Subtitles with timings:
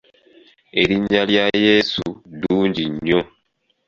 [0.81, 3.21] Erinnya lya Yesu ddungi nnyo.